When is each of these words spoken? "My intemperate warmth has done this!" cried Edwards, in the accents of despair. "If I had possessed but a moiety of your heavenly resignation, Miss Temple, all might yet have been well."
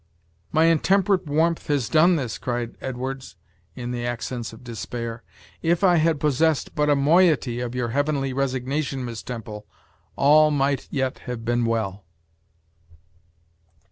"My 0.51 0.65
intemperate 0.65 1.27
warmth 1.27 1.67
has 1.67 1.87
done 1.87 2.15
this!" 2.15 2.39
cried 2.39 2.75
Edwards, 2.81 3.35
in 3.75 3.91
the 3.91 4.03
accents 4.03 4.51
of 4.51 4.63
despair. 4.63 5.21
"If 5.61 5.83
I 5.83 5.97
had 5.97 6.19
possessed 6.19 6.73
but 6.73 6.89
a 6.89 6.95
moiety 6.95 7.59
of 7.59 7.75
your 7.75 7.89
heavenly 7.89 8.33
resignation, 8.33 9.05
Miss 9.05 9.21
Temple, 9.21 9.67
all 10.15 10.49
might 10.49 10.87
yet 10.89 11.19
have 11.29 11.45
been 11.45 11.65
well." 11.65 12.03